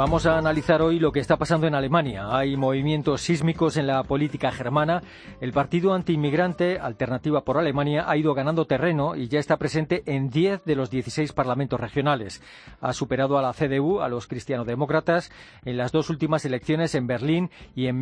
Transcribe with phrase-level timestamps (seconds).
[0.00, 2.34] Vamos a analizar hoy lo que está pasando en Alemania.
[2.34, 5.02] Hay movimientos sísmicos en la política germana.
[5.42, 10.30] El partido antiinmigrante Alternativa por Alemania ha ido ganando terreno y ya está presente en
[10.30, 12.40] 10 de los 16 parlamentos regionales.
[12.80, 15.30] Ha superado a la CDU, a los cristianodemócratas,
[15.66, 18.00] en las dos últimas elecciones en Berlín y en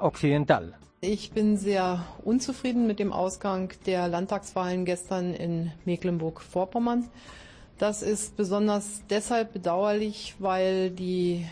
[0.00, 0.74] Occidental.
[4.84, 7.08] Gestern in Mecklenburg-Vorpommern.
[7.80, 11.46] Das ist besonders deshalb bedauerlich, weil die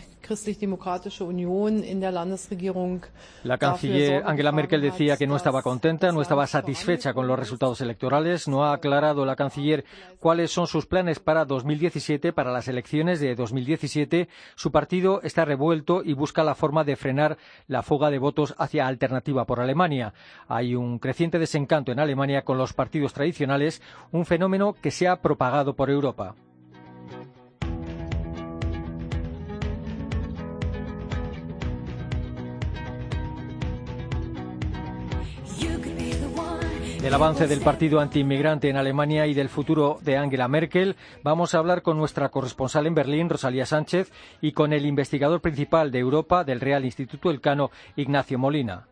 [3.43, 7.81] La canciller Angela Merkel decía que no estaba contenta, no estaba satisfecha con los resultados
[7.81, 8.47] electorales.
[8.47, 9.85] No ha aclarado la canciller
[10.19, 14.29] cuáles son sus planes para 2017, para las elecciones de 2017.
[14.55, 18.87] Su partido está revuelto y busca la forma de frenar la fuga de votos hacia
[18.87, 20.13] Alternativa por Alemania.
[20.47, 23.81] Hay un creciente desencanto en Alemania con los partidos tradicionales,
[24.11, 26.35] un fenómeno que se ha propagado por Europa.
[37.01, 40.97] Del avance del partido antiinmigrante en Alemania y del futuro de Angela Merkel.
[41.23, 45.91] Vamos a hablar con nuestra corresponsal en Berlín, Rosalía Sánchez, y con el investigador principal
[45.91, 48.87] de Europa del Real Instituto Elcano, Ignacio Molina.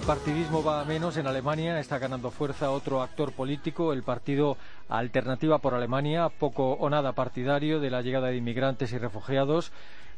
[0.00, 4.56] Bipartidismo va a menos en Alemania, está ganando fuerza otro actor político, el partido
[4.88, 9.72] Alternativa por Alemania, poco o nada partidario de la llegada de inmigrantes y refugiados.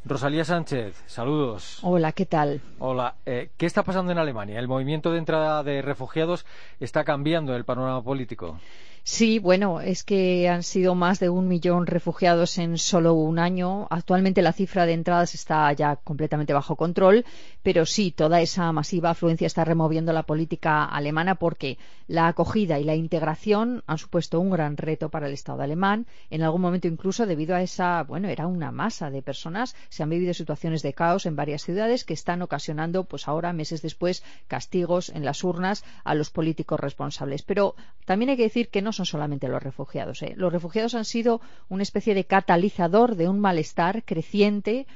[0.05, 1.81] Rosalía Sánchez, saludos.
[1.83, 2.61] Hola, ¿qué tal?
[2.79, 4.61] Hola, eh, ¿qué está pasando en Alemania?
[4.61, 6.47] El movimiento de entrada de refugiados
[6.79, 8.61] está cambiando el panorama político.
[9.05, 13.89] Sí, bueno, es que han sido más de un millón refugiados en solo un año.
[13.91, 17.25] Actualmente la cifra de entradas está ya completamente bajo control,
[17.65, 22.85] pero sí, toda esa masiva afluencia está removiendo la política alemana porque la acogida y
[22.85, 26.07] la integración han supuesto un gran reto para el Estado alemán.
[26.31, 30.11] En algún momento incluso debido a esa, bueno, era una masa de personas, se han
[30.11, 35.09] vivido situaciones de caos en varias ciudades que están ocasionando, pues ahora, meses después, castigos
[35.09, 37.43] en las urnas a los políticos responsables.
[37.43, 37.75] Pero
[38.05, 40.23] también hay que decir que no son solamente los refugiados.
[40.23, 40.35] ¿eh?
[40.37, 44.87] Los refugiados han sido una especie de catalizador de un malestar creciente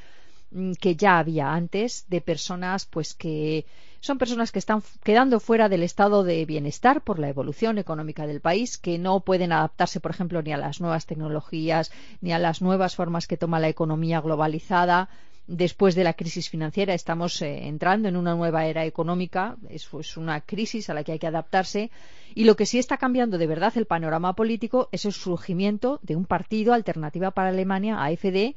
[0.50, 3.66] mm, que ya había antes de personas pues que
[4.00, 8.40] son personas que están quedando fuera del estado de bienestar por la evolución económica del
[8.40, 11.90] país, que no pueden adaptarse, por ejemplo, ni a las nuevas tecnologías,
[12.20, 15.08] ni a las nuevas formas que toma la economía globalizada,
[15.46, 20.16] después de la crisis financiera estamos eh, entrando en una nueva era económica, es pues,
[20.16, 21.90] una crisis a la que hay que adaptarse.
[22.34, 26.16] Y lo que sí está cambiando de verdad el panorama político es el surgimiento de
[26.16, 28.54] un partido alternativa para Alemania, AFD,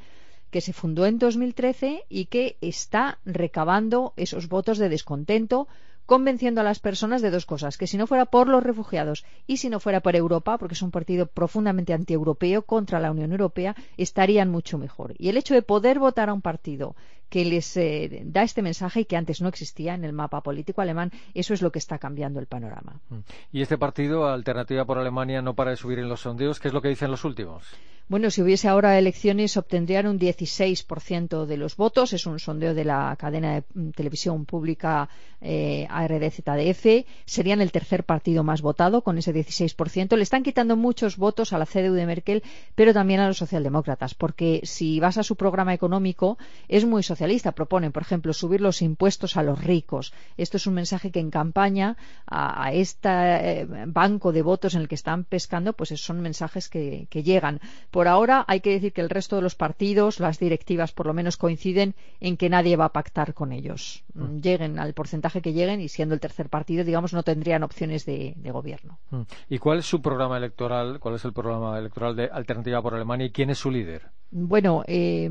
[0.49, 5.67] que se fundó en 2013 y que está recabando esos votos de descontento
[6.09, 9.57] convenciendo a las personas de dos cosas, que si no fuera por los refugiados y
[9.57, 13.75] si no fuera por Europa, porque es un partido profundamente antieuropeo contra la Unión Europea,
[13.95, 15.13] estarían mucho mejor.
[15.19, 16.95] Y el hecho de poder votar a un partido
[17.29, 20.81] que les eh, da este mensaje y que antes no existía en el mapa político
[20.81, 22.99] alemán, eso es lo que está cambiando el panorama.
[23.09, 23.19] Mm.
[23.53, 26.59] Y este partido, Alternativa por Alemania, no para de subir en los sondeos.
[26.59, 27.63] ¿Qué es lo que dicen los últimos?
[28.09, 32.11] Bueno, si hubiese ahora elecciones, obtendrían un 16% de los votos.
[32.13, 35.07] Es un sondeo de la cadena de mm, televisión pública
[35.41, 37.05] eh, ARDZDF.
[37.25, 40.15] Serían el tercer partido más votado con ese 16%.
[40.15, 44.15] Le están quitando muchos votos a la CDU de Merkel, pero también a los socialdemócratas,
[44.15, 47.51] porque si vas a su programa económico, es muy socialista.
[47.51, 50.13] Proponen, por ejemplo, subir los impuestos a los ricos.
[50.37, 54.87] Esto es un mensaje que en campaña a, este eh, banco de votos en el
[54.87, 57.59] que están pescando, pues son mensajes que, que llegan.
[57.91, 61.13] Por ahora hay que decir que el resto de los partidos, las directivas por lo
[61.13, 64.03] menos coinciden en que nadie va a pactar con ellos.
[64.13, 64.37] Mm.
[64.37, 68.35] Lleguen al porcentaje que lleguen y siendo el tercer partido, digamos, no tendrían opciones de,
[68.49, 68.97] gobierno.
[69.11, 69.21] Mm.
[69.49, 70.99] ¿Y cuál es su programa electoral?
[70.99, 74.03] ¿Cuál es el programa electoral de Alternativa por Alemania y quién es su líder?
[74.31, 75.29] Bueno, eh,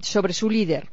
[0.00, 0.90] sobre su líder.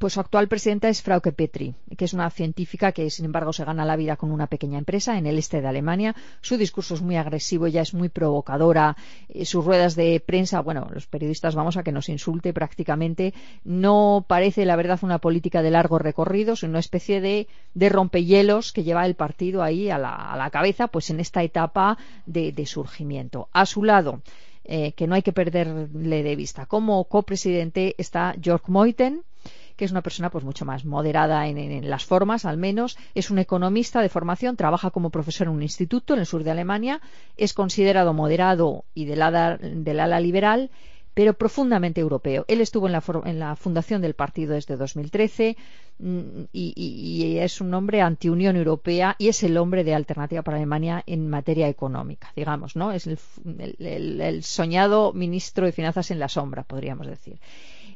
[0.00, 3.66] Pues su actual presidenta es Frauke Petri, que es una científica que, sin embargo, se
[3.66, 6.16] gana la vida con una pequeña empresa en el este de Alemania.
[6.40, 8.96] Su discurso es muy agresivo, ella es muy provocadora.
[9.28, 13.34] Eh, sus ruedas de prensa, bueno, los periodistas vamos a que nos insulte prácticamente.
[13.62, 17.46] No parece, la verdad, una política de largo recorrido, sino una especie de,
[17.90, 23.50] rompehielos que lleva el partido ahí a la, cabeza, pues en esta etapa de, surgimiento.
[23.52, 24.22] A su lado,
[24.64, 26.64] eh, que no hay que perderle de vista.
[26.64, 29.24] Como copresidente está Georg Meuthen,
[29.80, 32.98] que es una persona pues mucho más moderada en, las formas, al menos.
[33.14, 36.50] Es un economista de formación, trabaja como profesor en un instituto en el sur de
[36.50, 37.00] Alemania,
[37.38, 40.70] es considerado moderado y del ala, del ala liberal
[41.14, 42.44] pero profundamente europeo.
[42.46, 45.56] Él estuvo en la, en la fundación del partido desde 2013
[45.98, 50.58] mm, y, y, es un hombre anti-Unión Europea y es el hombre de alternativa para
[50.58, 52.92] Alemania en materia económica, digamos, ¿no?
[52.92, 57.38] Es el soñado ministro de Finanzas en la sombra, podríamos decir.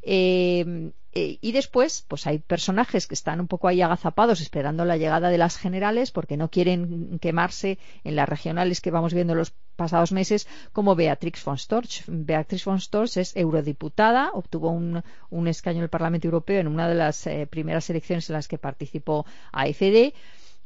[0.07, 4.97] Eh, eh, y después, pues hay personajes que están un poco ahí agazapados esperando la
[4.97, 9.53] llegada de las generales porque no quieren quemarse en las regionales que vamos viendo los
[9.77, 12.03] pasados meses, como Beatrix von Storch.
[12.09, 16.97] Beatrix von Storch es eurodiputada, obtuvo un, escaño en el Parlamento Europeo en una de
[16.97, 20.15] las eh, primeras elecciones en las que participó AFD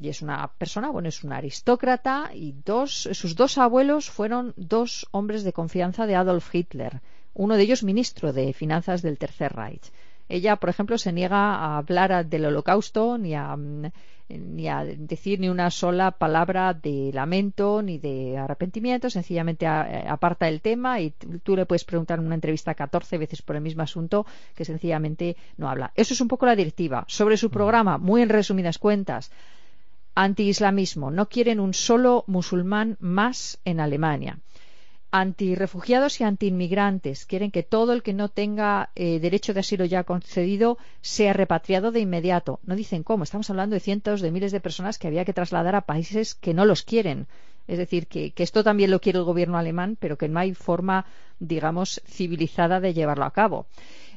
[0.01, 5.07] y es una persona, bueno, es una aristócrata y dos, sus dos abuelos fueron dos
[5.11, 7.03] hombres de confianza de Adolf Hitler
[7.39, 9.93] uno de ellos ministro de Finanzas del Tercer Reich.
[10.29, 13.87] Ella, por ejemplo, se niega a hablar del holocausto ni a, mm,
[14.29, 20.61] ni a decir ni una sola palabra de lamento ni de arrepentimiento, sencillamente aparta el
[20.61, 21.11] tema y
[21.43, 25.37] tú le puedes preguntar en una entrevista 14 veces por el mismo asunto que sencillamente
[25.57, 25.93] no habla.
[25.95, 27.05] Eso es un poco la directiva.
[27.07, 29.31] Sobre su programa, muy en resumidas cuentas,
[30.15, 31.13] anti-islamismo.
[31.13, 34.41] No quieren un solo musulmán más en Alemania
[35.11, 37.27] antirrefugiados y antiinmigrantes.
[37.27, 41.93] Quieren que todo el que no tenga eh, derecho de asilo ya concedido sea repatriado
[41.93, 42.61] de inmediato.
[42.65, 43.25] No dicen cómo.
[43.25, 46.55] Estamos hablando de cientos de miles de personas que había que trasladar a países que
[46.55, 47.27] no los quieren.
[47.67, 50.55] Es decir, que, que esto también lo quiere el gobierno alemán, pero que no hay
[50.55, 51.05] forma,
[51.39, 53.67] digamos, civilizada de llevarlo a cabo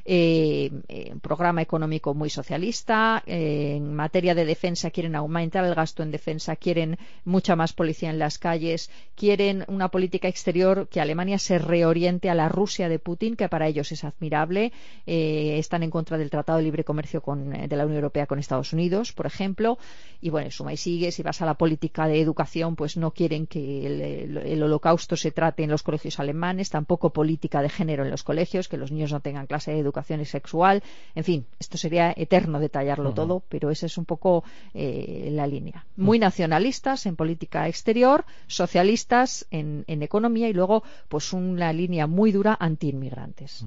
[0.04, 0.70] eh,
[1.12, 3.22] un programa económico muy socialista.
[3.26, 8.10] Eh, en materia de defensa quieren aumentar el gasto en defensa, quieren mucha más policía
[8.10, 12.98] en las calles, quieren una política exterior que Alemania se reoriente a la Rusia de
[12.98, 14.72] Putin, que para ellos es admirable.
[15.06, 17.22] Eh, están en contra del Tratado de Libre Comercio
[17.54, 19.78] eh, de la Unión Europea con Estados Unidos, por ejemplo.
[20.20, 23.46] Y bueno, suma y sigue, si vas a la política de educación, pues no quieren
[23.46, 28.10] que el, el holocausto se trate en los colegios alemanes, tampoco política de género en
[28.10, 30.82] los colegios, que los niños no tengan clase de educación educación sexual.
[31.14, 34.44] En fin, esto sería eterno detallarlo todo, pero esa es un poco
[34.74, 35.84] eh, la línea.
[35.96, 42.56] Muy nacionalistas en política exterior, socialistas en, economía y luego pues una línea muy dura
[42.58, 43.64] anti-inmigrantes.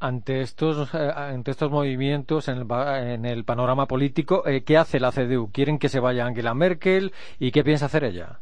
[0.00, 5.50] Ante estos, eh, ante estos movimientos en el, panorama político, eh, ¿qué hace la CDU?
[5.52, 8.40] ¿Quieren que se vaya Angela Merkel y qué piensa hacer ella?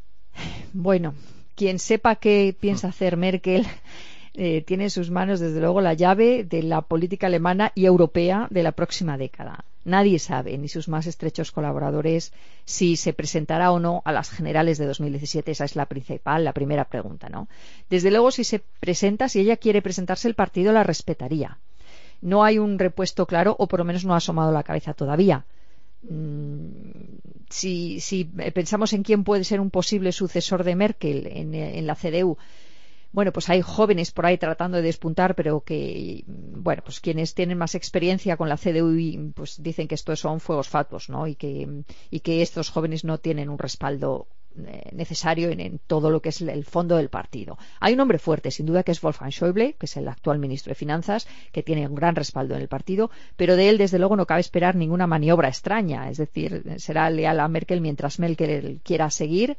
[0.73, 1.15] Bueno,
[1.57, 3.67] quien sepa qué piensa hacer Merkel
[4.35, 8.49] eh, tiene en sus manos, desde luego, la llave de la política alemana y europea
[8.51, 9.65] de la próxima década.
[9.85, 12.33] Nadie sabe, ni sus más estrechos colaboradores,
[12.65, 15.51] si se presentará o no a las generales de 2017.
[15.51, 17.49] Esa es la principal, la primera pregunta, ¿no?
[17.91, 21.59] Desde luego, si se presenta, si ella quiere presentarse, el partido la respetaría.
[22.23, 25.45] No hay un repuesto claro, o por lo menos no ha asomado la cabeza todavía.
[26.09, 26.69] Mm,
[27.51, 32.39] si, pensamos en quién puede ser un posible sucesor de Merkel en la CDU,
[33.13, 37.59] bueno, pues hay jóvenes por ahí tratando de despuntar, pero que, bueno, pues quienes tienen
[37.59, 41.27] más experiencia con la CDU, pues dicen que estos son fuegos fatuos, ¿no?
[41.27, 46.21] Y que, y que estos jóvenes no tienen un respaldo eh, necesario en, todo lo
[46.21, 47.57] que es el fondo del partido.
[47.81, 50.71] Hay un hombre fuerte, sin duda, que es Wolfgang Schäuble, que es el actual ministro
[50.71, 54.17] de Finanzas, que tiene un gran respaldo en el partido, pero de él, desde luego,
[54.17, 56.11] no cabe esperar ninguna maniobra extraña.
[56.11, 59.57] Es decir, será leal a Merkel mientras Merkel quiera seguir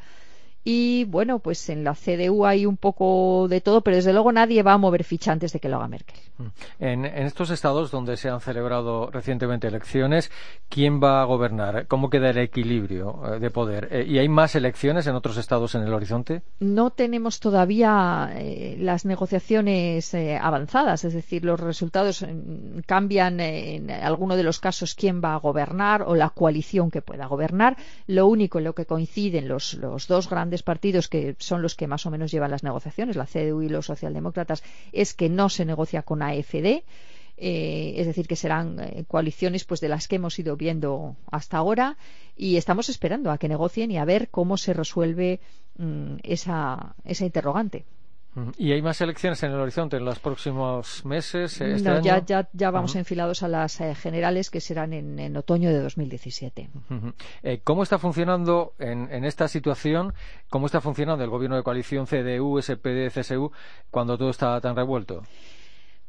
[0.66, 4.64] y bueno, pues en la CDU hay un poco de todo, pero desde luego nadie
[4.64, 6.16] va a mover ficha antes de que lo haga Merkel.
[6.38, 6.46] Mm.
[6.80, 10.32] En, estos estados donde se han celebrado recientemente elecciones,
[10.70, 11.88] ¿quién va a gobernar?
[11.88, 13.90] ¿Cómo queda el equilibrio eh, de poder?
[13.92, 16.44] Eh, ¿Y hay más elecciones en otros estados en el horizonte?
[16.60, 24.38] No tenemos todavía eh, las negociaciones avanzadas, es decir, los resultados mm, cambian en alguno
[24.38, 27.76] de los casos quién va a gobernar o la coalición que pueda gobernar.
[28.08, 31.88] Lo único en lo que coinciden los, los dos grandes partidos que son los que
[31.88, 35.66] más o menos llevan las negociaciones, la CDU y los socialdemócratas, es que no se
[35.66, 36.84] negocia con AFD.
[37.36, 41.58] Eh, es decir, que serán eh, coaliciones pues de las que hemos ido viendo hasta
[41.58, 41.98] ahora
[42.38, 45.40] y estamos esperando a que negocien y a ver cómo se resuelve
[45.80, 47.86] mm, esa, esa interrogante.
[48.58, 51.62] ¿Y hay más elecciones en el horizonte en los próximos meses?
[51.62, 55.70] Eh, este ya, ya, ya, vamos enfilados a las eh, generales que serán en, otoño
[55.70, 56.70] de 2017.
[57.44, 60.14] Eh, ¿Cómo está funcionando en, esta situación?
[60.50, 63.52] ¿Cómo está funcionando el gobierno de coalición CDU, SPD, CSU
[63.92, 65.22] cuando todo está tan revuelto?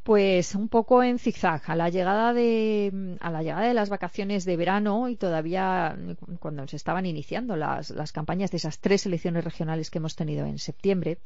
[0.02, 1.62] Pues un poco en zigzag.
[1.66, 5.96] A la llegada de, a la llegada de las vacaciones de verano y todavía
[6.40, 10.44] cuando se estaban iniciando las, las campañas de esas tres elecciones regionales que hemos tenido
[10.44, 11.18] en septiembre,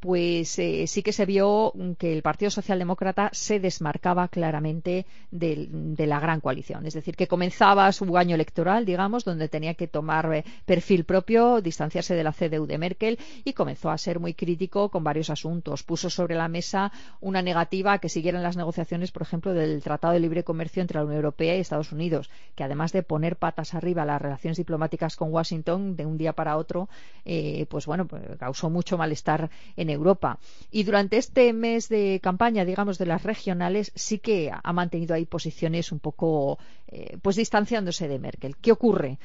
[0.00, 5.68] pues eh, sí que se vio que el Partido Socialdemócrata se desmarcaba claramente de,
[6.06, 6.86] la gran coalición.
[6.86, 11.60] Es decir, que comenzaba su año electoral, digamos, donde tenía que tomar eh, perfil propio,
[11.60, 15.82] distanciarse de la CDU de Merkel y comenzó a ser muy crítico con varios asuntos.
[15.82, 20.14] Puso sobre la mesa una negativa a que siguieran las negociaciones, por ejemplo, del Tratado
[20.14, 23.74] de Libre Comercio entre la Unión Europea y Estados Unidos, que además de poner patas
[23.74, 26.88] arriba las relaciones diplomáticas con Washington de un día para otro,
[27.24, 30.38] eh, pues bueno, pues causó mucho malestar en Europa.
[30.70, 35.26] Y durante este mes de campaña, digamos, de las regionales, sí que ha mantenido ahí
[35.26, 38.56] posiciones un poco, eh, pues distanciándose de Merkel.
[38.56, 39.18] ¿Qué ocurre?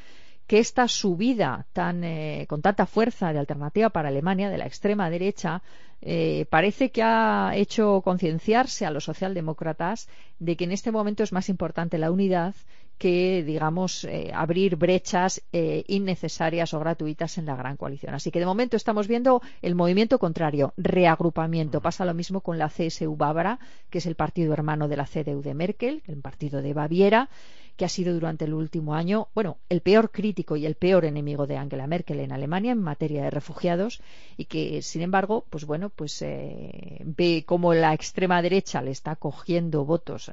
[0.48, 5.10] que esta subida tan, eh, con tanta fuerza de alternativa para Alemania de la extrema
[5.10, 5.62] derecha
[6.01, 11.32] eh, parece que ha hecho concienciarse a los socialdemócratas de que en este momento es
[11.32, 12.55] más importante la unidad
[12.97, 18.13] que, digamos, eh, abrir brechas eh, innecesarias o gratuitas en la gran coalición.
[18.13, 21.81] Así que de momento estamos viendo el movimiento contrario, reagrupamiento.
[21.81, 23.59] Pasa lo mismo con la CSU Bávara,
[23.89, 27.29] que es el partido hermano de la CDU de Merkel, el partido de Baviera
[27.75, 31.47] que ha sido durante el último año, bueno, el peor crítico y el peor enemigo
[31.47, 34.01] de Angela Merkel en Alemania en materia de refugiados
[34.37, 39.15] y que, sin embargo, pues bueno, pues eh, ve cómo la extrema derecha le está
[39.15, 40.31] cogiendo votos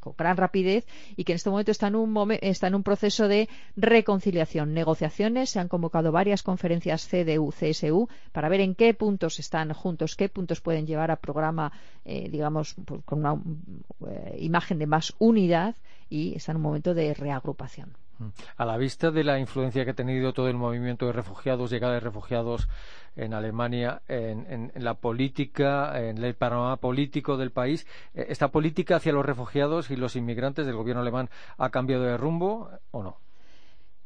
[0.00, 0.86] con gran rapidez
[1.16, 5.50] y que en este momento está en, un está en un proceso de reconciliación, negociaciones.
[5.50, 10.60] Se han convocado varias conferencias CDU-CSU para ver en qué puntos están juntos, qué puntos
[10.60, 11.72] pueden llevar a programa,
[12.04, 13.40] eh, digamos, pues, con una
[14.08, 15.74] eh, imagen de más unidad
[16.12, 17.96] y está en un momento de reagrupación.
[18.18, 18.28] Mm.
[18.58, 21.94] A la vista de la influencia que ha tenido todo el movimiento de refugiados, llegada
[21.94, 22.68] de refugiados
[23.16, 29.12] en Alemania, en, la política, en el panorama político del país, eh, ¿esta política hacia
[29.12, 33.16] los refugiados y los inmigrantes del gobierno alemán ha cambiado de rumbo o no?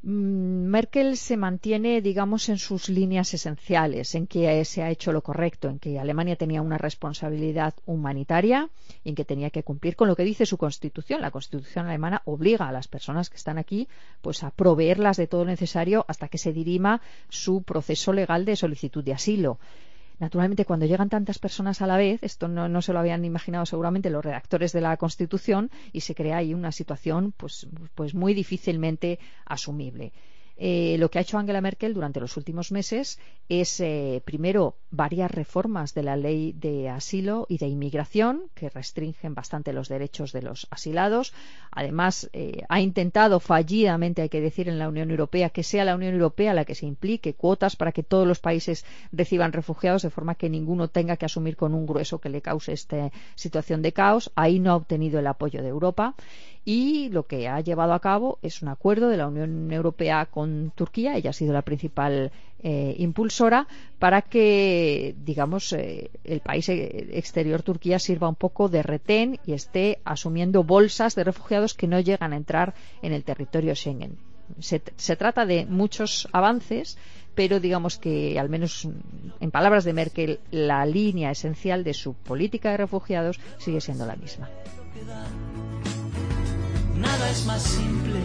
[0.09, 5.21] Mm, Merkel se mantiene, digamos, en sus líneas esenciales, en que se ha hecho lo
[5.21, 8.71] correcto, en que Alemania tenía una responsabilidad humanitaria,
[9.05, 11.23] en que tenía que cumplir con lo que dice su constitución.
[11.23, 13.89] La constitución alemana obliga a las personas que están aquí,
[14.23, 18.55] pues, a proveerlas de todo lo necesario hasta que se dirima su proceso legal de
[18.55, 19.59] solicitud de asilo.
[20.19, 24.09] Naturalmente, cuando llegan tantas personas a la vez, esto no, se lo habían imaginado seguramente
[24.09, 29.19] los redactores de la Constitución y se crea ahí una situación pues, pues muy difícilmente
[29.45, 30.13] asumible.
[30.59, 35.31] Eh, lo que ha hecho Angela Merkel durante los últimos meses es, eh, primero, varias
[35.31, 40.41] reformas de la ley de asilo y de inmigración que restringen bastante los derechos de
[40.41, 41.35] los asilados.
[41.71, 45.95] Además, eh, ha intentado fallidamente, hay que decir, en la Unión Europea que sea la
[45.95, 50.11] Unión Europea la que se implique cuotas para que todos los países reciban refugiados de
[50.11, 53.93] forma que ninguno tenga que asumir con un grueso que le cause esta situación de
[53.93, 54.33] caos.
[54.35, 56.15] Ahí no ha obtenido el apoyo de Europa
[56.67, 60.73] y lo que ha llevado a cabo es un acuerdo de la Unión Europea con
[60.75, 63.69] Turquía, ella ha sido la principal eh, impulsora,
[64.01, 70.01] para que, digamos, eh, el país exterior Turquía sirva un poco de retén y esté
[70.05, 74.19] asumiendo bolsas de refugiados que no llegan a entrar en el territorio Schengen.
[74.59, 76.99] Se, se trata de muchos avances,
[77.37, 78.89] pero digamos que, al menos
[79.39, 84.17] en palabras de Merkel, la línea esencial de su política de refugiados sigue siendo la
[84.17, 84.51] misma
[86.99, 88.21] nada es más simple,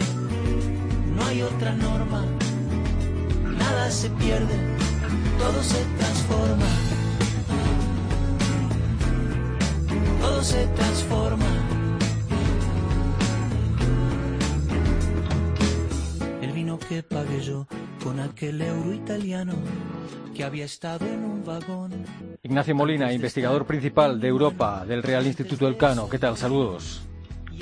[1.15, 2.25] no hay otra norma,
[3.57, 4.55] nada se pierde,
[5.37, 6.65] todo se transforma,
[10.21, 11.45] todo se transforma.
[16.41, 17.67] El vino que pagué yo
[18.03, 19.53] con aquel euro italiano
[20.35, 21.91] que había estado en un vagón.
[22.43, 26.09] Ignacio Molina, investigador principal de Europa del Real Instituto Elcano.
[26.09, 26.37] ¿Qué tal?
[26.37, 27.01] Saludos.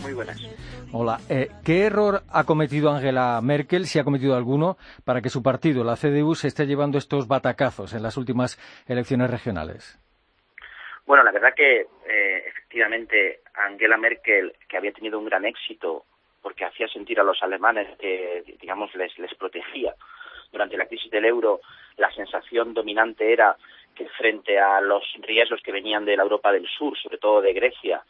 [0.02, 0.38] Muy buenas.
[0.92, 1.18] Hola.
[1.30, 5.84] Eh, ¿Qué error ha cometido Angela Merkel, si ha cometido alguno, para que su partido,
[5.84, 10.00] la CDU, se esté llevando estos batacazos en las últimas elecciones regionales?
[11.06, 16.06] Bueno, la verdad que eh, efectivamente Angela Merkel, que había tenido un gran éxito
[16.42, 19.94] porque hacía sentir a los alemanes que, digamos, les, les protegía
[20.52, 21.60] durante la crisis del euro,
[21.98, 23.56] la sensación dominante era
[23.96, 27.54] que frente a los riesgos que venían de la Europa del Sur, sobre todo de
[27.54, 28.02] Grecia,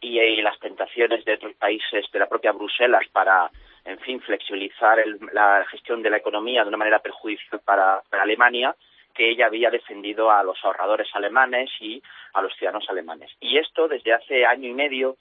[0.00, 3.50] y, las tentaciones de otros países de la propia Bruselas para,
[3.84, 4.98] en fin, flexibilizar
[5.32, 8.74] la gestión de la economía de una manera perjudicial para, Alemania,
[9.14, 12.02] que ella había defendido a los ahorradores alemanes y
[12.32, 13.30] a los ciudadanos alemanes.
[13.40, 15.16] Y esto desde hace año y medio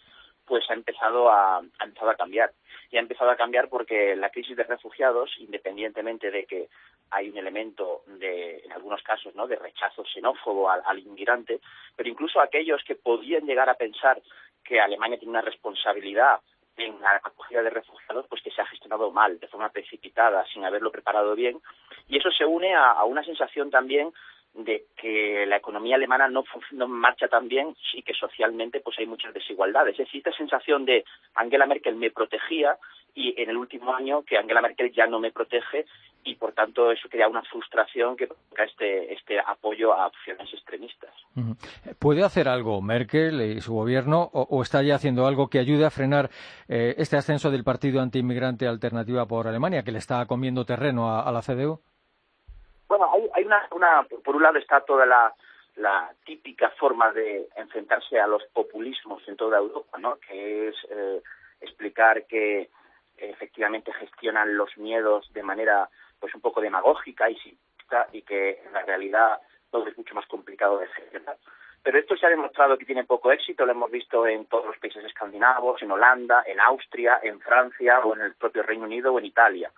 [0.45, 2.51] pues ha empezado a, ha empezado a cambiar.
[2.91, 6.69] Y ha empezado a cambiar porque la crisis de refugiados, independientemente de que
[7.11, 9.47] hay un elemento de, en algunos casos, ¿no?
[9.47, 11.59] de rechazo xenófobo al inmigrante,
[11.95, 14.19] pero incluso aquellos que podían llegar a pensar
[14.63, 16.39] que Alemania tiene una responsabilidad
[16.77, 20.63] en la acogida de refugiados, pues que se ha gestionado mal, de forma precipitada, sin
[20.63, 21.61] haberlo preparado bien.
[22.07, 24.13] Y eso se une a, una sensación también
[24.53, 29.05] de que la economía alemana no, no marcha tan bien y que socialmente pues hay
[29.05, 29.99] muchas desigualdades.
[29.99, 32.77] Existe sensación de Angela Merkel me protegía
[33.15, 35.85] y en el último año que Angela Merkel ya no me protege
[36.23, 41.11] y por tanto eso crea una frustración que provoca este, este apoyo a opciones extremistas.
[41.97, 45.89] ¿Puede hacer algo Merkel y su gobierno o, está ya haciendo algo que ayude a
[45.89, 46.29] frenar
[46.67, 51.31] eh, este ascenso del partido antiinmigrante Alternativa por Alemania que le está comiendo terreno a
[51.31, 51.81] la CDU?
[52.89, 55.33] Bueno, hay, una, una, por un lado está toda la,
[55.75, 60.17] la típica forma de enfrentarse a los populismos en toda Europa, ¿no?
[60.19, 61.21] Que es eh,
[61.61, 62.69] explicar que
[63.17, 67.37] efectivamente gestionan los miedos de manera pues un poco demagógica y
[68.13, 69.39] y que en la realidad
[69.71, 71.37] todo es mucho más complicado de gestionar.
[71.81, 74.77] Pero esto se ha demostrado que tiene poco éxito, lo hemos visto en todos los
[74.77, 79.19] países escandinavos, en Holanda, en Austria, en Francia o en el propio Reino Unido o
[79.19, 79.71] en Italia.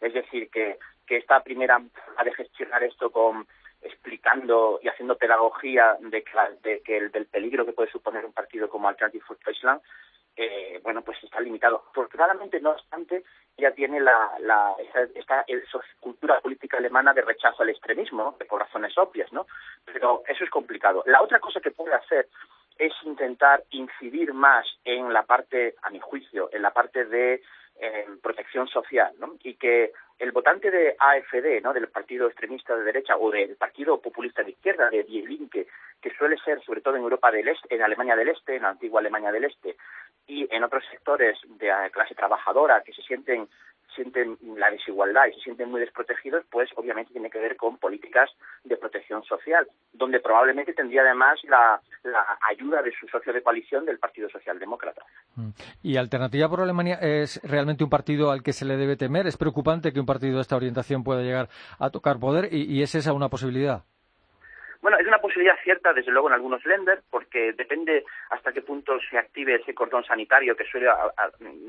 [0.00, 3.46] Es decir, que, que esta primera forma de gestionar esto con
[3.82, 6.24] explicando y haciendo pedagogía de
[6.62, 9.80] de que el, del peligro que puede suponer un partido como Alternative for Deutschland,
[10.36, 11.84] eh, bueno, pues está limitado.
[11.90, 13.24] Afortunadamente, no obstante,
[13.56, 15.44] ya tiene la, la esta, esta
[16.00, 19.46] cultura política alemana de rechazo al extremismo, por razones obvias, ¿no?
[19.84, 21.02] Pero eso es complicado.
[21.06, 22.28] La otra cosa que puede hacer
[22.78, 27.42] es intentar incidir más en la parte, a mi juicio, en la parte de
[27.78, 29.36] en protección social, ¿no?
[29.42, 31.72] Y que el votante de AFD, ¿no?
[31.72, 35.66] Del partido extremista de derecha o del partido populista de izquierda, de Die Linke,
[36.00, 38.70] que suele ser sobre todo en Europa del Este, en Alemania del Este, en la
[38.70, 39.76] antigua Alemania del Este,
[40.26, 43.48] y en otros sectores de clase trabajadora que se sienten
[43.96, 48.30] sienten la desigualdad y se sienten muy desprotegidos, pues obviamente tiene que ver con políticas
[48.62, 51.80] de protección social, donde probablemente tendría además la,
[52.48, 55.02] ayuda de su socio de coalición del Partido Socialdemócrata.
[55.34, 55.50] Mm.
[55.82, 59.26] ¿Y Alternativa por Alemania es realmente un partido al que se le debe temer?
[59.26, 61.48] ¿Es preocupante que un partido de esta orientación pueda llegar
[61.78, 63.82] a tocar poder y es esa una posibilidad?
[64.86, 68.98] Bueno, es una posibilidad cierta, desde luego, en algunos lenders, porque depende hasta qué punto
[69.10, 70.88] se active ese cordón sanitario que suele,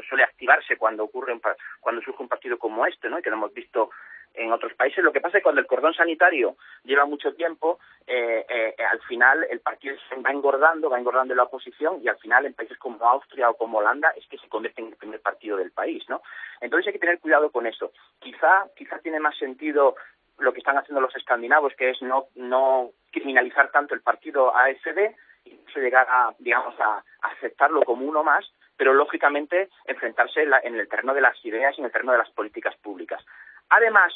[0.08, 1.38] suele activarse cuando ocurre
[1.82, 3.22] cuando surge un partido como este, ¿no?
[3.22, 3.90] que lo hemos visto
[4.34, 5.04] en otros países.
[5.04, 9.02] Lo que pasa es que cuando el cordón sanitario lleva mucho tiempo, eh, eh, al
[9.02, 12.78] final el partido se va engordando, va engordando la oposición y al final en países
[12.78, 16.08] como Austria o como Holanda es que se convierte en el primer partido del país,
[16.08, 16.22] ¿no?
[16.62, 17.92] Entonces hay que tener cuidado con eso.
[18.20, 19.96] Quizá, quizá tiene más sentido
[20.40, 25.16] lo que están haciendo los escandinavos, que es no, no criminalizar tanto el partido AFD
[25.46, 28.46] y llegar a, digamos, a, aceptarlo como uno más,
[28.76, 32.30] pero lógicamente enfrentarse en, el terreno de las ideas y en el terreno de las
[32.32, 33.24] políticas públicas.
[33.70, 34.14] Además,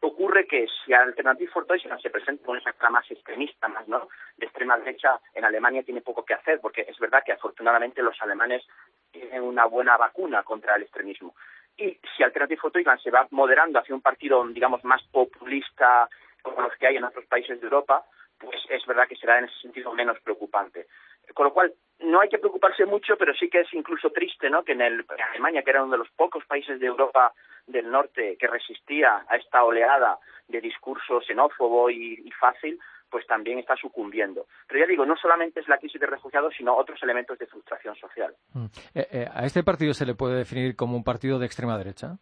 [0.00, 4.08] ocurre que si Alternative for Deutschland se presenta con esa cara más extremista, más no
[4.36, 8.20] de extrema derecha, en Alemania tiene poco que hacer, porque es verdad que afortunadamente los
[8.22, 8.62] alemanes
[9.10, 11.34] tienen una buena vacuna contra el extremismo.
[11.76, 16.08] Y si Alternative for se va moderando hacia un partido, digamos, más populista
[16.42, 18.04] como los que hay en otros países de Europa,
[18.38, 20.86] pues es verdad que será en ese sentido menos preocupante.
[21.32, 24.62] Con lo cual, no hay que preocuparse mucho, pero sí que es incluso triste, ¿no?
[24.62, 27.32] Que en, el, Alemania, que era uno de los pocos países de Europa
[27.66, 32.78] del Norte que resistía a esta oleada de discurso xenófobo y fácil,
[33.14, 34.46] pues también está sucumbiendo.
[34.66, 37.94] Pero ya digo, no solamente es la crisis de refugiados, sino otros elementos de frustración
[37.94, 38.34] social.
[38.52, 38.64] Mm.
[38.92, 42.16] Eh, eh, ¿A este partido se le puede definir como un partido de extrema derecha?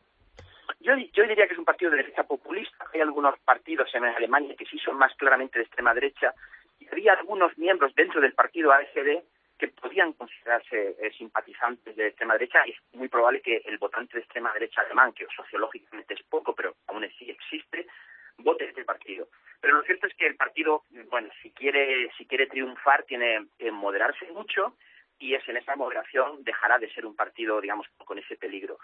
[0.80, 2.84] Yo, diría que es un partido de derecha populista.
[2.92, 6.34] Hay algunos partidos en Alemania que sí son más claramente de extrema derecha
[6.78, 9.24] y había algunos miembros dentro del partido AFD
[9.58, 14.18] que podían considerarse eh, simpatizantes de extrema derecha y es muy probable que el votante
[14.18, 17.86] de extrema derecha alemán, que sociológicamente es poco, pero aún así existe,
[18.42, 19.28] vote este partido.
[19.60, 23.70] Pero lo cierto es que el partido, bueno, si quiere, si quiere triunfar, tiene que
[23.70, 24.74] moderarse mucho
[25.18, 28.78] y es en esa moderación dejará de ser un partido, digamos, con ese peligro.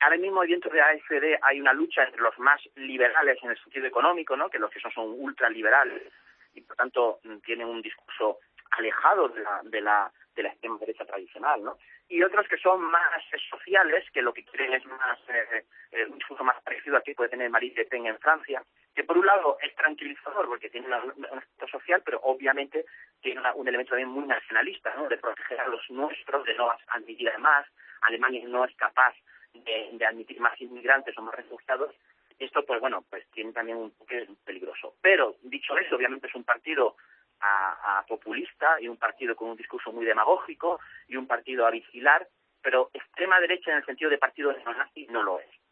[0.00, 3.86] Ahora mismo dentro de AFD hay una lucha entre los más liberales en el sentido
[3.86, 4.48] económico, ¿no?
[4.48, 6.10] que los que son, son ultraliberales
[6.54, 8.38] y por tanto tienen un discurso
[8.70, 11.76] alejado de la, de la, de la extrema derecha tradicional, ¿no?
[12.08, 16.18] y otros que son más sociales, que lo que quieren es más eh, eh, un
[16.18, 18.62] discurso más parecido al que puede tener Marine Le Pen en Francia,
[18.96, 22.86] que por un lado es tranquilizador porque tiene un aspecto social, pero obviamente
[23.20, 27.36] tiene un elemento también muy nacionalista, de proteger a los nuestros, de no admitir a
[27.36, 27.66] más.
[28.00, 29.14] Alemania no es capaz
[29.52, 31.94] de, admitir más inmigrantes o más refugiados.
[32.38, 34.94] Esto, pues bueno, pues tiene también un toque peligroso.
[35.02, 36.96] Pero, dicho eso, obviamente es un partido
[37.40, 42.26] a, populista y un partido con un discurso muy demagógico y un partido a vigilar,
[42.62, 45.65] pero extrema derecha en el sentido de partido neonazi no lo es.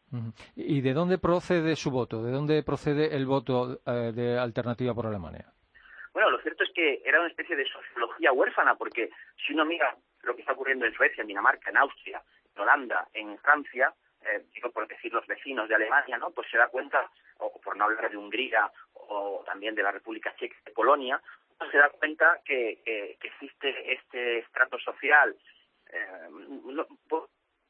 [0.55, 2.23] ¿Y de dónde procede su voto?
[2.23, 5.47] ¿De dónde procede el voto eh, de Alternativa por Alemania?
[6.13, 9.11] Bueno, lo cierto es que era una especie de sociología huérfana, porque
[9.45, 12.23] si uno mira lo que está ocurriendo en Suecia, en Dinamarca, en Austria,
[12.55, 13.93] en Holanda, en Francia,
[14.25, 16.31] eh, digo por decir los vecinos de Alemania, ¿no?
[16.31, 20.35] Pues se da cuenta, o por no hablar de Hungría o también de la República
[20.37, 21.21] Checa de Polonia,
[21.71, 22.81] se da cuenta que,
[23.21, 25.37] existe este estrato social
[25.91, 26.29] eh,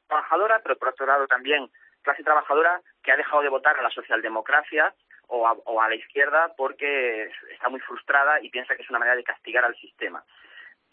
[0.07, 1.69] trabajadora, pero por otro lado también
[2.05, 4.93] clase trabajadora que ha dejado de votar a la socialdemocracia
[5.27, 8.99] o a, o a la izquierda porque está muy frustrada y piensa que es una
[8.99, 10.23] manera de castigar al sistema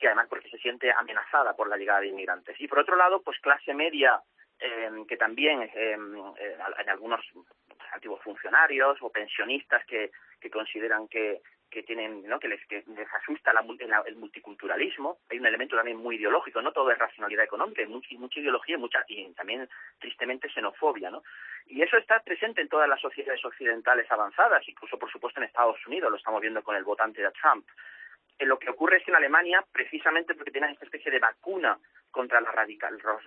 [0.03, 2.61] y además porque se siente amenazada por la llegada de inmigrantes.
[2.61, 4.21] Y por otro lado, pues clase media
[4.59, 7.25] em, que también em, eh, en algunos
[7.93, 11.41] antiguos funcionarios o pensionistas que, que consideran que,
[11.73, 12.39] que tienen ¿no?
[12.39, 13.53] que, les, que les asusta
[14.07, 15.19] el multiculturalismo.
[15.31, 18.77] Hay un elemento también muy ideológico no todo es racionalidad económica hay mucha, mucha ideología
[18.77, 21.23] y mucha y también tristemente xenofobia no
[21.67, 25.85] y eso está presente en todas las sociedades occidentales avanzadas incluso por supuesto en Estados
[25.87, 27.67] Unidos lo estamos viendo con el votante de Trump.
[28.39, 31.79] Eh, lo que ocurre es que en Alemania precisamente porque tienen esta especie de vacuna
[32.11, 32.53] contra los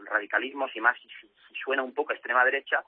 [0.05, 2.83] radicalismos y más si suena un poco extrema derecha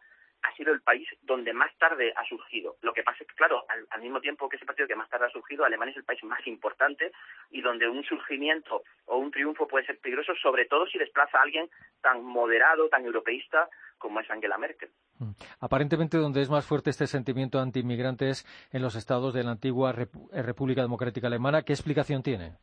[0.47, 2.75] ha sido el país donde más tarde ha surgido.
[2.81, 5.25] Lo que pasa es que, claro, al, mismo tiempo que ese partido que más tarde
[5.25, 7.11] ha surgido, Alemania es el país más importante
[7.51, 11.41] y donde un surgimiento o un triunfo puede ser peligroso, sobre todo si desplaza a
[11.43, 11.69] alguien
[12.01, 14.89] tan moderado, tan europeísta como es Angela Merkel.
[15.19, 15.31] Mm.
[15.59, 19.91] Aparentemente, donde es más fuerte este sentimiento anti-inmigrante es en los estados de la antigua
[19.91, 21.63] eh, República Democrática Alemana.
[21.63, 22.53] ¿Qué explicación tiene?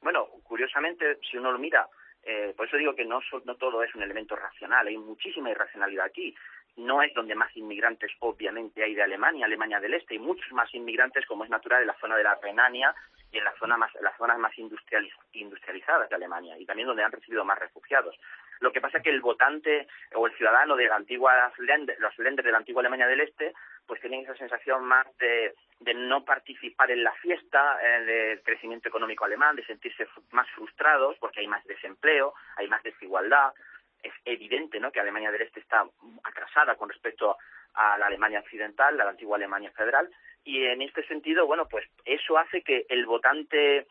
[0.00, 1.88] Bueno, curiosamente, si uno lo mira,
[2.22, 6.06] eh, por eso digo que no, no todo es un elemento racional, hay muchísima irracionalidad
[6.06, 6.34] aquí
[6.78, 10.72] no es donde más inmigrantes obviamente hay de Alemania, Alemania del Este, y muchos más
[10.74, 12.94] inmigrantes como es natural en la zona de la Renania
[13.30, 17.12] y en la zona más, las zonas más industrializadas de Alemania y también donde han
[17.12, 18.16] recibido más refugiados.
[18.60, 21.52] Lo que pasa es que el votante o el ciudadano de la antigua
[21.98, 23.52] los lenders de la antigua Alemania del Este,
[23.86, 28.88] pues tienen esa sensación más de, de no participar en la fiesta eh, del crecimiento
[28.88, 33.52] económico alemán, de sentirse más frustrados porque hay más desempleo, hay más desigualdad,
[34.02, 34.92] es evidente ¿no?
[34.92, 35.84] que Alemania del Este está
[36.24, 37.36] atrasada con respecto
[37.74, 40.10] a la Alemania occidental, la antigua Alemania federal,
[40.44, 43.86] y en este sentido, bueno, pues eso hace que el votante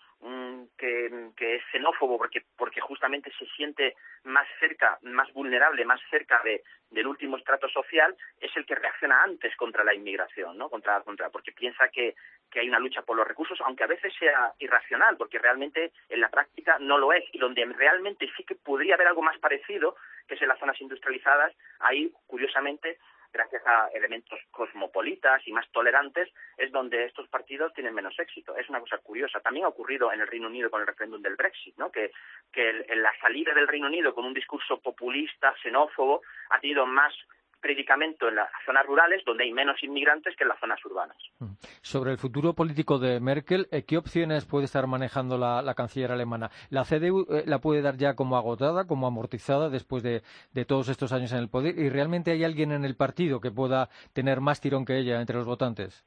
[0.78, 6.42] que, que, es xenófobo, porque, porque justamente se siente más cerca, más vulnerable, más cerca
[6.44, 10.70] de, del último estrato social, es el que reacciona antes contra la inmigración, ¿no?
[10.70, 12.16] Contra, contra, porque piensa que,
[12.52, 16.22] que hay una lucha por los recursos, aunque a veces sea irracional, porque realmente en
[16.22, 19.96] la práctica no lo es, y donde realmente sí que podría haber algo más parecido,
[20.28, 22.98] que es en las zonas industrializadas, ahí, curiosamente,
[23.32, 28.56] gracias a elementos cosmopolitas y más tolerantes, es donde estos partidos tienen menos éxito.
[28.56, 29.40] Es una cosa curiosa.
[29.40, 31.92] También ha ocurrido en el Reino Unido con el referéndum del Brexit, ¿no?
[31.92, 32.12] que,
[32.52, 37.14] que la salida del Reino Unido con un discurso populista, xenófobo, ha tenido más
[37.60, 41.18] predicamento en las zonas rurales donde hay menos inmigrantes que en las zonas urbanas.
[41.40, 41.54] Mm.
[41.82, 46.50] Sobre el futuro político de Merkel, eh, ¿qué opciones puede estar manejando la, canciller alemana?
[46.70, 50.22] ¿La CDU eh, la puede dar ya como agotada, como amortizada después de,
[50.66, 51.78] todos estos años en el poder?
[51.78, 55.36] ¿Y realmente hay alguien en el partido que pueda tener más tirón que ella entre
[55.36, 56.06] los votantes?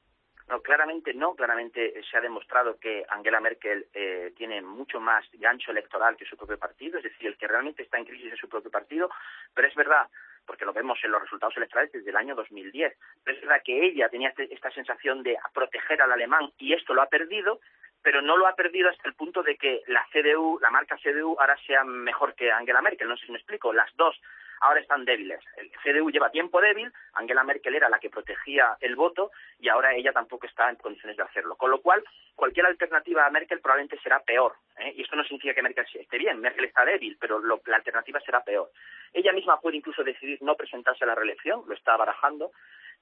[0.49, 1.35] No, claramente no.
[1.37, 6.37] Claramente se ha demostrado que Angela Merkel eh, tiene mucho más gancho electoral que su
[6.37, 9.09] propio partido, es decir, el que realmente está en crisis es su propio partido.
[9.55, 10.09] Pero es verdad
[10.47, 12.97] porque lo vemos en los resultados electorales desde el año 2010.
[13.25, 16.95] Pero es verdad que ella tenía este, esta sensación de proteger al alemán y esto
[16.95, 17.61] lo ha perdido,
[18.03, 21.37] pero no lo ha perdido hasta el punto de que la CDU, la marca CDU,
[21.39, 23.09] ahora sea mejor que Angela Merkel.
[23.09, 23.73] No sé si me explico.
[23.73, 24.21] Las dos
[24.61, 25.41] ahora están débiles.
[25.57, 29.95] El CDU lleva tiempo débil, Angela Merkel era la que protegía el voto y ahora
[29.95, 31.57] ella tampoco está en condiciones de hacerlo.
[31.57, 32.05] Con lo cual,
[32.37, 34.55] cualquier alternativa a Merkel probablemente será peor.
[34.79, 34.93] ¿eh?
[34.97, 38.45] Y esto no significa que Merkel esté bien, Merkel está débil, pero la alternativa será
[38.45, 38.71] peor.
[39.13, 42.53] Ella misma puede incluso decidir no presentarse a la reelección, lo está barajando,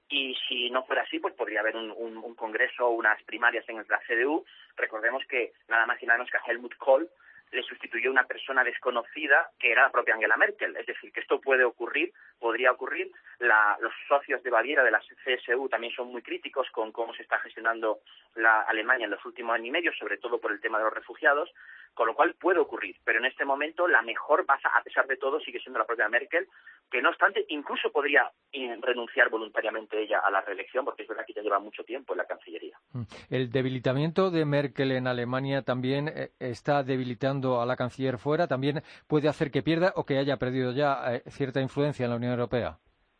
[0.08, 3.76] y si no fuera así, pues podría haber un, un, congreso o unas primarias en
[3.76, 4.44] la CDU.
[4.76, 7.10] Recordemos que nada más y nada menos que Helmut Kohl
[7.52, 10.76] le sustituyó una persona desconocida que era la propia Angela Merkel.
[10.76, 13.10] Es decir, que esto puede ocurrir, podría ocurrir.
[13.38, 17.38] los socios de Baviera de la CSU también son muy críticos con cómo se está
[17.38, 18.00] gestionando
[18.34, 20.92] la Alemania en los últimos años y medio, sobre todo por el tema de los
[20.92, 21.52] refugiados
[21.98, 25.16] con lo cual puede ocurrir, pero en este momento la mejor base, a pesar de
[25.16, 26.46] todo, sigue siendo la propia Merkel,
[26.88, 31.24] que no obstante incluso podría eh, renunciar voluntariamente ella a la reelección, porque es verdad
[31.26, 32.78] que ya lleva mucho tiempo en la Cancillería.
[32.92, 33.02] Mm.
[33.30, 38.80] El debilitamiento de Merkel en Alemania también eh, está debilitando a la canciller fuera, también
[39.08, 42.30] puede hacer que pierda o que haya perdido ya eh, cierta influencia en la Unión
[42.30, 42.78] Europea.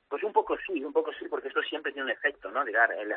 [0.08, 2.64] Pues un poco sí, un poco sí, porque esto siempre tiene un efecto, ¿no?
[2.64, 3.12] Llegar el,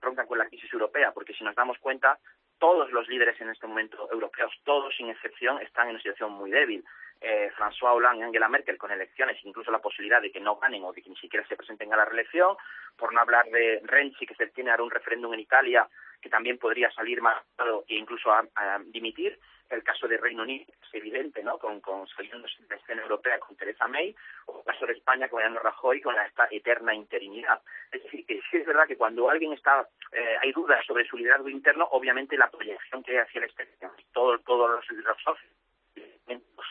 [0.00, 2.20] roncan con la crisis europea, porque si nos damos cuenta,
[2.62, 6.48] todos los líderes en este momento europeos, todos sin excepción, están en una situación muy
[6.48, 6.84] débil.
[7.22, 10.82] Eh, François Hollande y Angela Merkel con elecciones, incluso la posibilidad de que no ganen
[10.84, 12.56] o de que ni siquiera se presenten a la reelección,
[12.96, 15.88] por no hablar de Renzi, que se tiene ahora un referéndum en Italia
[16.20, 17.42] que también podría salir más
[17.88, 18.44] e incluso a,
[18.86, 19.38] dimitir.
[19.68, 21.58] El caso de Reino Unido es evidente, ¿no?
[21.58, 24.14] Con, con saliendo de la escena europea con Theresa May,
[24.46, 27.60] o el caso de España con Mariano Rajoy con esta eterna interinidad.
[27.90, 31.16] Es decir, que sí es verdad que cuando alguien está, eh, hay dudas sobre su
[31.16, 35.52] liderazgo interno, obviamente la proyección que hay hacia el exterior, todos los, socios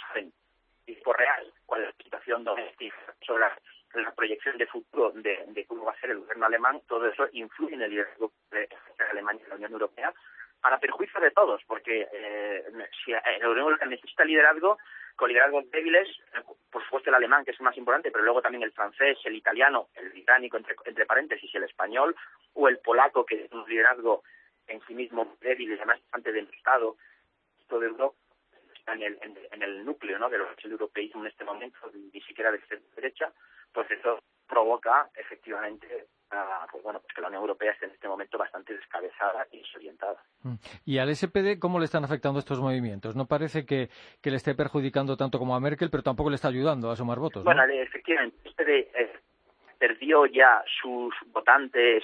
[0.08, 0.34] saben
[1.04, 3.46] por real cuál es la situación doméstica sobre
[3.94, 7.76] la, proyección de futuro de, cómo va a ser el gobierno alemán, todo eso influye
[7.76, 8.70] en el liderazgo de,
[9.10, 10.14] Alemania y la Unión Europea
[10.62, 12.64] para perjuicio de todos, porque eh,
[13.04, 14.78] si la Unión Europea necesita liderazgo,
[15.16, 16.08] con liderazgos débiles,
[16.72, 19.36] por supuesto el alemán, que es el más importante, pero luego también el francés, el
[19.36, 22.16] italiano, el británico, entre, entre paréntesis, el español,
[22.54, 24.24] o el polaco, que es un liderazgo
[24.68, 26.96] en sí mismo débil y además bastante del Estado,
[27.68, 28.16] todo Europa,
[28.88, 30.30] en el, en, el núcleo ¿no?
[30.30, 32.60] europeísmo en este momento, ni siquiera de
[32.96, 33.32] derecha,
[33.74, 36.08] pues eso provoca efectivamente
[36.72, 40.18] pues bueno, pues que la Unión Europea esté en este momento bastante descabezada y desorientada.
[40.44, 40.56] Mm.
[40.86, 43.16] ¿Y al SPD cómo le están afectando estos movimientos?
[43.16, 43.90] No parece que,
[44.24, 47.44] le esté perjudicando tanto como a Merkel, pero tampoco le está ayudando a sumar votos.
[47.44, 49.12] Bueno, efectivamente, el SPD eh,
[49.78, 52.04] perdió ya sus votantes,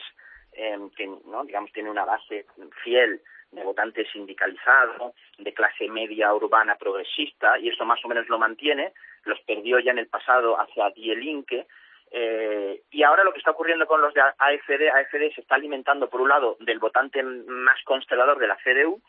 [0.51, 2.45] eh, que no digamos tiene una base
[2.83, 8.37] fiel de votantes sindicalizados, de clase media urbana progresista, y eso más o menos lo
[8.37, 11.67] mantiene, los perdió ya en el pasado hacia Die Linke,
[12.11, 16.09] eh, y ahora lo que está ocurriendo con los de AFD, AFD se está alimentando
[16.09, 19.01] por un lado del votante más constelador de la CDU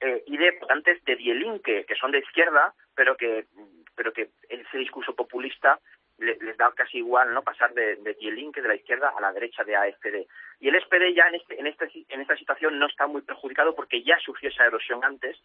[0.00, 3.46] eh, y de votantes de Die Linke, que son de izquierda, pero que,
[3.94, 5.80] pero que ese discurso populista
[6.18, 9.64] les, da casi igual no pasar de, de que de la izquierda a la derecha
[9.64, 10.26] de AFD.
[10.60, 13.74] Y el SPD ya en, este, en, este, en esta situación no está muy perjudicado
[13.74, 15.36] porque ya sufrió esa erosión antes,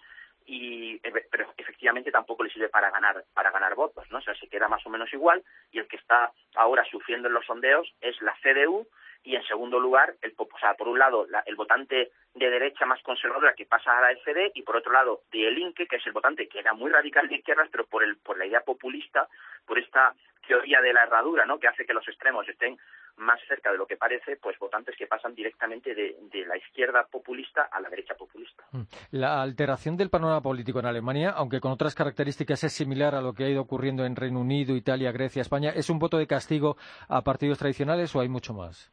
[0.45, 4.17] y, eh, pero efectivamente tampoco le sirve para ganar, para ganar votos, ¿no?
[4.17, 7.35] O sea, se queda más o menos igual y el que está ahora sufriendo en
[7.35, 8.87] los sondeos es la CDU
[9.23, 13.01] y en segundo lugar, el, o sea, por un lado, el votante de derecha más
[13.03, 16.13] conservadora que pasa a la FD y por otro lado, de El que es el
[16.13, 19.27] votante que era muy radical de izquierdas, pero por, el, por la idea populista,
[19.65, 20.15] por esta
[20.49, 21.59] teoría de la herradura, ¿no?
[21.59, 22.75] que hace que los extremos estén
[23.17, 26.15] más cerca de lo que parece, pues votantes que pasan directamente de,
[26.47, 28.63] la izquierda populista a la derecha populista.
[28.71, 28.81] Mm.
[29.11, 33.33] La alteración del panorama político en Alemania, aunque con otras características es similar a lo
[33.33, 36.77] que ha ido ocurriendo en Reino Unido, Italia, Grecia, España, ¿es un voto de castigo
[37.07, 38.91] a partidos tradicionales o hay mucho más?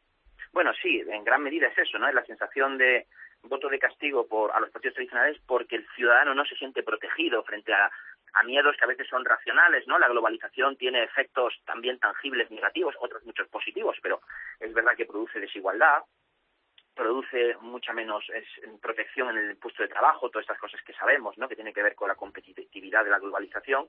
[0.53, 2.07] Bueno, sí, en gran medida es eso, ¿no?
[2.07, 3.07] Es la sensación de
[3.43, 7.43] voto de castigo por, a los partidos tradicionales porque el ciudadano no se siente protegido
[7.43, 7.89] frente a,
[8.33, 9.97] a miedos que a veces son racionales, ¿no?
[9.97, 14.21] La globalización tiene efectos también tangibles negativos, otros muchos positivos, pero
[14.59, 16.03] es verdad que produce desigualdad,
[16.95, 18.25] produce mucha menos
[18.81, 21.47] protección en el puesto de trabajo, todas estas cosas que sabemos, ¿no?
[21.47, 23.87] Que tiene que ver con la competitividad de la globalización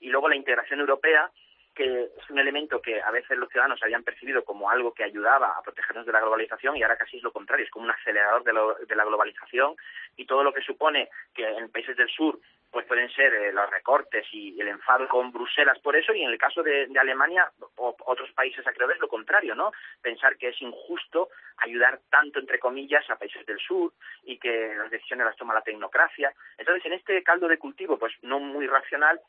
[0.00, 1.30] y luego la integración europea
[1.74, 5.54] que es un elemento que a veces los ciudadanos habían percibido como algo que ayudaba
[5.56, 8.44] a protegernos de la globalización y ahora casi es lo contrario, es como un acelerador
[8.44, 9.74] de, la globalización
[10.16, 12.38] y todo lo que supone que en países del sur
[12.70, 16.30] pues pueden ser eh, los recortes y el enfado con Bruselas por eso y en
[16.30, 19.72] el caso de, Alemania o otros países acreedores lo contrario, ¿no?
[20.00, 23.92] Pensar que es injusto ayudar tanto entre comillas a países del sur
[24.24, 26.32] y que las decisiones las toma la tecnocracia.
[26.56, 29.20] Entonces, en este caldo de cultivo pues no muy racional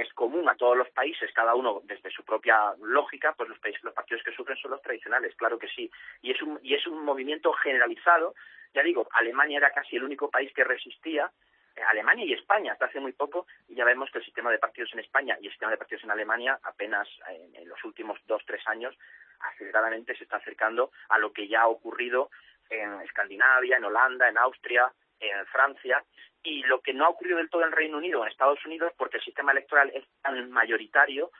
[0.00, 3.82] es común a todos los países, cada uno desde su propia lógica, pues los países,
[3.82, 5.90] los partidos que sufren son los tradicionales, claro que sí.
[6.22, 8.34] Y es un, y es un movimiento generalizado.
[8.74, 11.30] Ya digo, Alemania era casi el único país que resistía,
[11.74, 14.58] eh, Alemania y España hasta hace muy poco, y ya vemos que el sistema de
[14.58, 18.18] partidos en España y el sistema de partidos en Alemania apenas en, en los últimos
[18.26, 18.96] dos, tres años
[19.40, 22.30] aceleradamente se está acercando a lo que ya ha ocurrido
[22.70, 26.04] en Escandinavia, en Holanda, en Austria, en Francia,
[26.42, 28.92] y lo que no ha ocurrido del todo en Reino Unido o en Estados Unidos,
[28.96, 31.30] porque el sistema electoral es tan mayoritario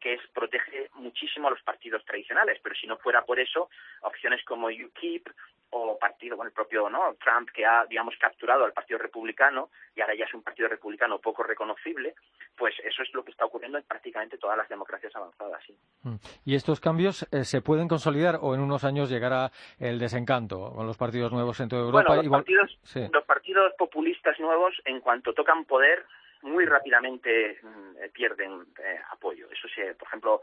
[0.00, 3.70] que es, protege muchísimo a los partidos tradicionales, pero si no fuera por eso,
[4.02, 5.28] opciones como UKIP
[5.70, 7.16] o partido con el propio ¿no?
[7.22, 11.18] Trump que ha digamos capturado al Partido Republicano y ahora ya es un Partido Republicano
[11.18, 12.14] poco reconocible,
[12.56, 15.62] pues eso es lo que está ocurriendo en prácticamente todas las democracias avanzadas.
[15.66, 15.76] ¿sí?
[16.02, 16.16] Mm.
[16.44, 20.86] ¿Y estos cambios eh, se pueden consolidar o en unos años llegará el desencanto con
[20.86, 22.04] los partidos nuevos en toda Europa?
[22.08, 22.78] Bueno, los, partidos,
[23.12, 26.04] los partidos populistas nuevos, en cuanto tocan poder,
[26.46, 29.48] muy rápidamente mm, eh, pierden eh, apoyo.
[29.50, 30.42] Eso sí, por ejemplo,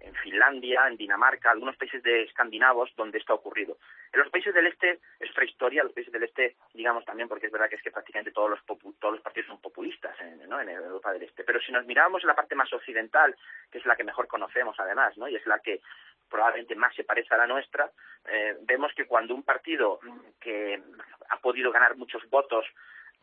[0.00, 3.78] en Finlandia, en Dinamarca, algunos países de escandinavos donde esto ha ocurrido.
[4.12, 7.46] En los países del este es otra historia, los países del este, digamos también, porque
[7.46, 8.60] es verdad que es que prácticamente todos los,
[8.98, 11.44] todos los partidos son populistas en, Europa del Este.
[11.44, 13.34] Pero si nos miramos en la parte más occidental,
[13.70, 15.28] que es la que mejor conocemos además, ¿no?
[15.28, 15.80] y es la que
[16.28, 17.90] probablemente más se parece a la nuestra,
[18.28, 20.00] eh, vemos que cuando un partido
[20.40, 20.82] que
[21.28, 22.66] ha podido ganar muchos votos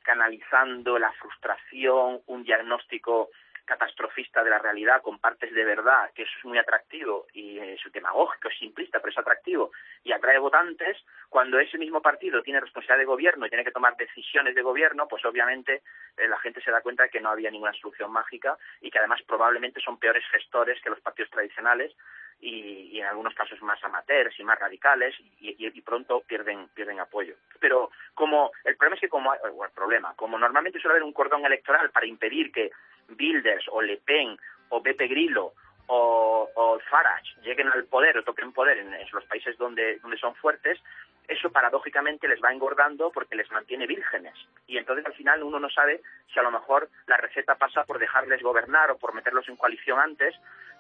[0.04, 3.30] canalizando la frustración, un diagnóstico
[3.66, 7.80] catastrofista de la realidad con partes de verdad, que eso es muy atractivo y es
[7.94, 9.72] demagógico, es simplista, pero es atractivo
[10.04, 10.98] y atrae votantes,
[11.30, 15.08] cuando ese mismo partido tiene responsabilidad de gobierno y tiene que tomar decisiones de gobierno,
[15.08, 15.82] pues obviamente
[16.18, 19.00] eh, la gente se da cuenta de que no había ninguna solución mágica y que
[19.00, 21.96] además probablemente son peores gestores que los partidos tradicionales
[22.44, 27.36] y, en algunos casos más amateurs y más radicales y, pronto pierden pierden apoyo.
[27.60, 31.46] Pero como el problema es que como el problema, como normalmente suele haber un cordón
[31.46, 32.72] electoral para impedir que
[33.10, 34.38] Bilders o Le Pen
[34.70, 35.54] o Beppe Grillo
[35.88, 40.34] o, o Farage lleguen al poder o toquen poder en, los países donde, donde son
[40.36, 40.80] fuertes,
[41.28, 44.36] eso paradójicamente les va engordando porque les mantiene vírgenes.
[44.68, 46.02] Y entonces al final uno no sabe
[46.32, 50.00] si a lo mejor la receta pasa por dejarles gobernar o por meterlos en coalición
[50.00, 50.34] antes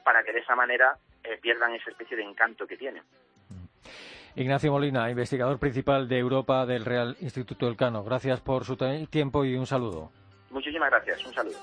[0.03, 3.03] para que de esa manera eh, pierdan esa especie de encanto que tienen.
[4.35, 8.03] Ignacio Molina, investigador principal de Europa del Real Instituto del Cano.
[8.03, 10.11] Gracias por su tiempo y un saludo.
[10.49, 11.23] Muchísimas gracias.
[11.25, 11.57] Un saludo.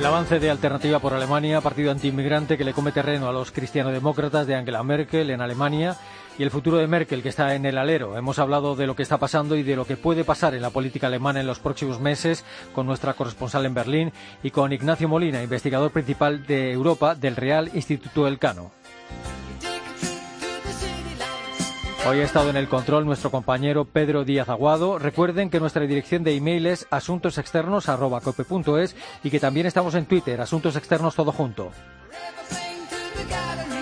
[0.00, 4.46] El avance de Alternativa por Alemania, partido antiinmigrante que le come terreno a los cristianodemócratas
[4.46, 5.94] de Angela Merkel en Alemania
[6.38, 8.16] y el futuro de Merkel que está en el alero.
[8.16, 10.70] Hemos hablado de lo que está pasando y de lo que puede pasar en la
[10.70, 15.42] política alemana en los próximos meses con nuestra corresponsal en Berlín y con Ignacio Molina,
[15.42, 18.79] investigador principal de Europa del Real Instituto Elcano.
[22.08, 24.98] Hoy ha estado en el control nuestro compañero Pedro Díaz Aguado.
[24.98, 30.76] Recuerden que nuestra dirección de email es asuntosexternos.cope.es y que también estamos en Twitter, Asuntos
[30.76, 31.70] Externos Todo Junto.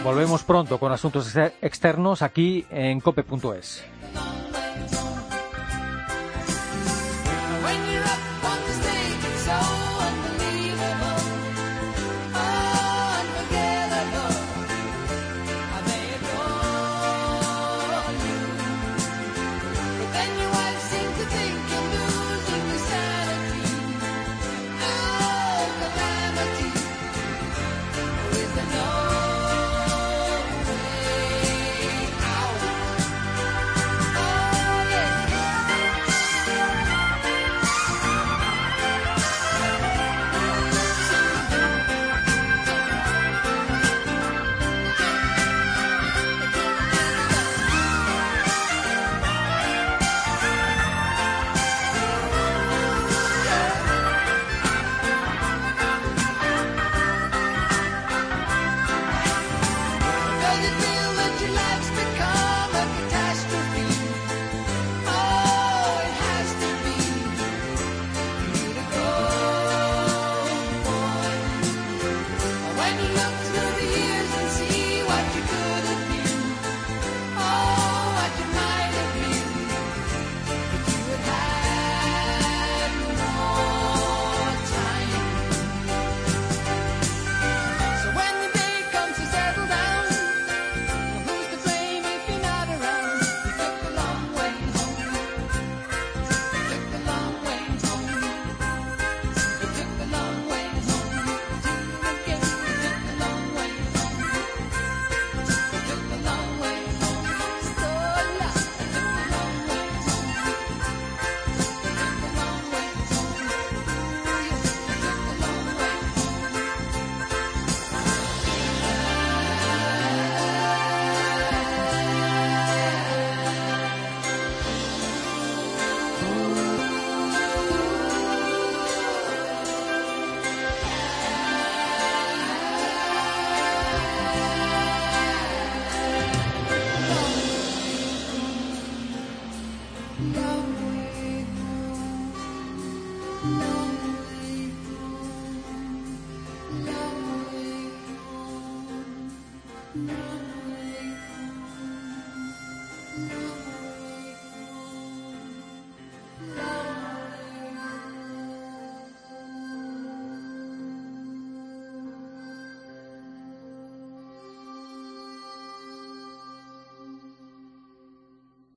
[0.02, 3.84] Volvemos pronto con Asuntos Externos aquí en cope.es.